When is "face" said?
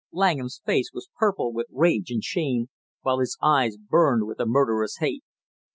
0.65-0.89